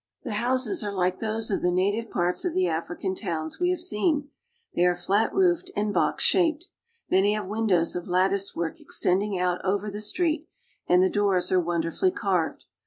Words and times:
The 0.23 0.31
houses 0.33 0.83
are 0.83 0.91
like 0.91 1.19
those 1.19 1.51
of 1.51 1.61
the 1.61 1.71
native 1.71 2.09
parts 2.09 2.43
of 2.43 2.55
the 2.55 2.65
African 2.67 3.13
towns 3.13 3.59
we 3.59 3.69
have 3.69 3.79
seen. 3.79 4.31
They 4.73 4.83
are 4.87 4.95
flat 4.95 5.31
roofed 5.31 5.69
and 5.75 5.93
box 5.93 6.23
shaped. 6.23 6.69
Many 7.11 7.33
have 7.35 7.45
windows 7.45 7.95
of 7.95 8.07
latticework 8.07 8.79
extending 8.79 9.37
out 9.37 9.63
over 9.63 9.91
the 9.91 10.01
street, 10.01 10.47
and 10.87 11.03
the 11.03 11.09
doors 11.11 11.51
are 11.51 11.61
wonderfully 11.61 12.09
carved. 12.09 12.65